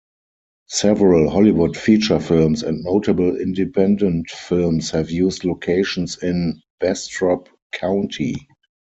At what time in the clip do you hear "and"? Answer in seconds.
2.63-2.83